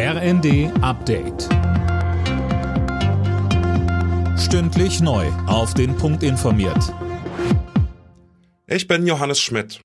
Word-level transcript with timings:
RND 0.00 0.70
Update. 0.80 1.48
Stündlich 4.38 5.00
neu. 5.00 5.26
Auf 5.48 5.74
den 5.74 5.96
Punkt 5.96 6.22
informiert. 6.22 6.94
Ich 8.68 8.86
bin 8.86 9.08
Johannes 9.08 9.40
Schmidt. 9.40 9.80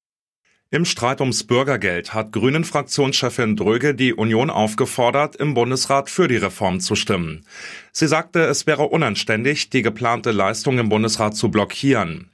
Im 0.69 0.85
Streit 0.85 1.19
ums 1.19 1.45
Bürgergeld 1.45 2.13
hat 2.13 2.31
Grünen-Fraktionschefin 2.31 3.55
Dröge 3.55 3.95
die 3.95 4.13
Union 4.13 4.51
aufgefordert, 4.51 5.35
im 5.35 5.55
Bundesrat 5.55 6.11
für 6.11 6.27
die 6.27 6.37
Reform 6.37 6.79
zu 6.79 6.93
stimmen. 6.93 7.43
Sie 7.91 8.07
sagte, 8.07 8.41
es 8.41 8.67
wäre 8.67 8.83
unanständig, 8.83 9.71
die 9.71 9.81
geplante 9.81 10.29
Leistung 10.29 10.77
im 10.77 10.89
Bundesrat 10.89 11.35
zu 11.35 11.49
blockieren. 11.49 12.29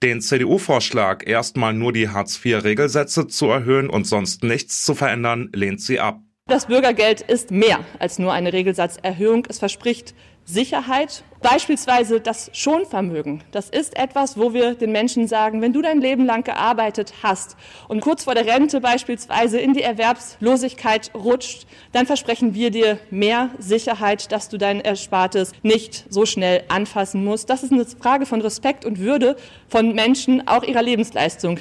Den 0.00 0.20
CDU-Vorschlag, 0.20 1.26
erstmal 1.26 1.74
nur 1.74 1.92
die 1.92 2.08
Hartz-IV-Regelsätze 2.08 3.26
zu 3.26 3.46
erhöhen 3.46 3.90
und 3.90 4.06
sonst 4.06 4.44
nichts 4.44 4.84
zu 4.84 4.94
verändern, 4.94 5.50
lehnt 5.52 5.80
sie 5.80 5.98
ab. 5.98 6.20
Das 6.48 6.66
Bürgergeld 6.66 7.22
ist 7.22 7.50
mehr 7.50 7.80
als 7.98 8.20
nur 8.20 8.32
eine 8.32 8.52
Regelsatzerhöhung. 8.52 9.44
Es 9.48 9.58
verspricht 9.58 10.14
Sicherheit, 10.44 11.24
beispielsweise 11.42 12.20
das 12.20 12.50
Schonvermögen. 12.52 13.42
Das 13.50 13.68
ist 13.68 13.98
etwas, 13.98 14.38
wo 14.38 14.54
wir 14.54 14.76
den 14.76 14.92
Menschen 14.92 15.26
sagen, 15.26 15.60
wenn 15.60 15.72
du 15.72 15.82
dein 15.82 16.00
Leben 16.00 16.24
lang 16.24 16.44
gearbeitet 16.44 17.14
hast 17.20 17.56
und 17.88 18.00
kurz 18.00 18.22
vor 18.22 18.36
der 18.36 18.46
Rente 18.46 18.80
beispielsweise 18.80 19.58
in 19.58 19.72
die 19.72 19.82
Erwerbslosigkeit 19.82 21.10
rutscht, 21.16 21.66
dann 21.90 22.06
versprechen 22.06 22.54
wir 22.54 22.70
dir 22.70 23.00
mehr 23.10 23.50
Sicherheit, 23.58 24.30
dass 24.30 24.48
du 24.48 24.56
dein 24.56 24.80
Erspartes 24.80 25.50
nicht 25.64 26.04
so 26.10 26.26
schnell 26.26 26.62
anfassen 26.68 27.24
musst. 27.24 27.50
Das 27.50 27.64
ist 27.64 27.72
eine 27.72 27.86
Frage 27.86 28.24
von 28.24 28.40
Respekt 28.40 28.84
und 28.84 29.00
Würde 29.00 29.34
von 29.66 29.96
Menschen, 29.96 30.46
auch 30.46 30.62
ihrer 30.62 30.82
Lebensleistung. 30.82 31.58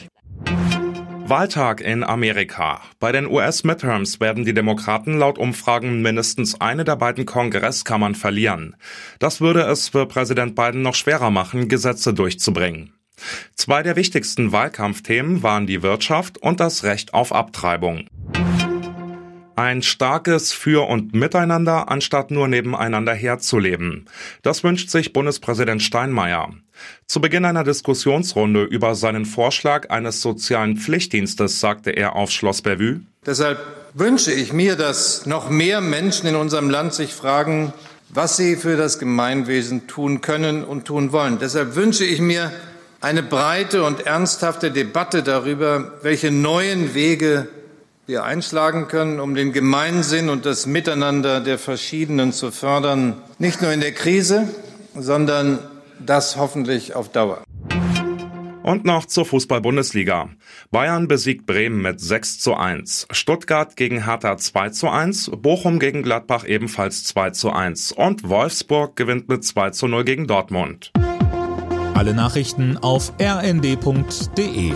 Wahltag 1.28 1.82
in 1.82 2.04
Amerika. 2.04 2.82
Bei 3.00 3.12
den 3.12 3.26
US-Midterms 3.26 4.20
werden 4.20 4.46
die 4.46 4.54
Demokraten 4.54 5.18
laut 5.18 5.40
Umfragen 5.40 6.04
mindestens 6.04 6.62
eine 6.62 6.84
der 6.84 6.98
beiden 6.98 7.26
Kongresskammern 7.26 8.14
verlieren. 8.14 8.76
Das 9.18 9.42
würde 9.42 9.62
es 9.62 9.90
für 9.90 10.06
Präsident 10.06 10.54
Biden 10.54 10.84
noch 10.84 10.94
schwerer 10.94 11.32
machen, 11.32 11.68
Gesetze 11.68 12.14
durchzubringen. 12.14 12.94
Zwei 13.56 13.82
der 13.82 13.96
wichtigsten 13.96 14.52
Wahlkampfthemen 14.52 15.42
waren 15.42 15.66
die 15.66 15.82
Wirtschaft 15.82 16.38
und 16.38 16.60
das 16.60 16.84
Recht 16.84 17.16
auf 17.16 17.34
Abtreibung. 17.34 18.06
Ein 19.58 19.82
starkes 19.82 20.52
Für 20.52 20.90
und 20.90 21.16
Miteinander, 21.16 21.90
anstatt 21.90 22.30
nur 22.30 22.50
nebeneinander 22.50 23.14
herzuleben. 23.14 24.06
Das 24.42 24.66
wünscht 24.66 24.90
sich 24.90 25.14
Bundespräsident 25.14 25.82
Steinmeier. 25.82 26.50
Zu 27.08 27.22
Beginn 27.22 27.46
einer 27.46 27.64
Diskussionsrunde 27.64 28.64
über 28.64 28.96
seinen 28.96 29.26
Vorschlag 29.26 29.90
eines 29.92 30.22
sozialen 30.22 30.76
Pflichtdienstes 30.76 31.62
sagte 31.62 31.92
er 31.92 32.18
auf 32.18 32.32
Schloss 32.32 32.62
Bellevue. 32.62 33.02
Deshalb 33.26 33.60
wünsche 33.94 34.34
ich 34.34 34.52
mir, 34.52 34.76
dass 34.76 35.26
noch 35.26 35.50
mehr 35.50 35.80
Menschen 35.80 36.28
in 36.28 36.36
unserem 36.36 36.70
Land 36.70 36.94
sich 36.94 37.14
fragen, 37.14 37.72
was 38.10 38.36
sie 38.36 38.58
für 38.58 38.76
das 38.76 39.00
Gemeinwesen 39.00 39.88
tun 39.88 40.20
können 40.20 40.66
und 40.66 40.84
tun 40.84 41.14
wollen. 41.14 41.40
Deshalb 41.40 41.76
wünsche 41.76 42.04
ich 42.04 42.20
mir 42.20 42.52
eine 43.00 43.24
breite 43.24 43.86
und 43.86 44.06
ernsthafte 44.06 44.72
Debatte 44.72 45.24
darüber, 45.24 45.94
welche 46.02 46.32
neuen 46.32 46.94
Wege 46.94 47.48
wir 48.08 48.24
einschlagen 48.24 48.88
können, 48.88 49.20
um 49.20 49.36
den 49.36 49.52
Gemeinsinn 49.52 50.30
und 50.30 50.46
das 50.46 50.68
Miteinander 50.68 51.42
der 51.42 51.58
Verschiedenen 51.58 52.34
zu 52.34 52.52
fördern, 52.52 53.16
nicht 53.40 53.62
nur 53.62 53.72
in 53.72 53.82
der 53.82 53.94
Krise, 53.94 54.48
sondern 54.96 55.60
das 56.00 56.38
hoffentlich 56.38 56.96
auf 56.96 57.10
Dauer. 57.10 57.44
Und 58.62 58.84
noch 58.84 59.06
zur 59.06 59.26
Fußball-Bundesliga. 59.26 60.30
Bayern 60.72 61.08
besiegt 61.08 61.46
Bremen 61.46 61.84
mit 61.84 62.00
6 62.00 62.40
zu 62.40 62.56
1. 62.56 63.08
Stuttgart 63.12 63.76
gegen 63.76 64.06
Hertha 64.06 64.38
2 64.38 64.70
zu 64.70 64.90
1. 64.90 65.32
Bochum 65.38 65.78
gegen 65.78 66.02
Gladbach 66.02 66.46
ebenfalls 66.48 67.04
2 67.04 67.30
zu 67.30 67.52
1. 67.52 67.92
Und 67.92 68.28
Wolfsburg 68.28 68.96
gewinnt 68.96 69.30
mit 69.30 69.44
2 69.44 69.70
zu 69.70 69.88
0 69.88 70.04
gegen 70.04 70.26
Dortmund. 70.26 70.92
Alle 71.94 72.16
Nachrichten 72.16 72.78
auf 72.78 73.14
rnd.de 73.22 74.74